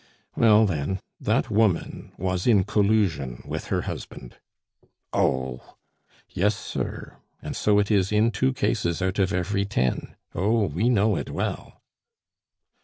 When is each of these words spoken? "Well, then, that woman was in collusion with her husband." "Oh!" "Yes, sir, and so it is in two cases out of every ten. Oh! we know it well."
"Well, 0.35 0.65
then, 0.65 0.99
that 1.19 1.51
woman 1.51 2.11
was 2.17 2.47
in 2.47 2.63
collusion 2.63 3.43
with 3.45 3.65
her 3.65 3.83
husband." 3.83 4.37
"Oh!" 5.13 5.75
"Yes, 6.31 6.55
sir, 6.55 7.17
and 7.39 7.55
so 7.55 7.77
it 7.77 7.91
is 7.91 8.11
in 8.11 8.31
two 8.31 8.51
cases 8.51 9.03
out 9.03 9.19
of 9.19 9.31
every 9.31 9.63
ten. 9.65 10.15
Oh! 10.33 10.65
we 10.65 10.89
know 10.89 11.17
it 11.17 11.29
well." 11.29 11.83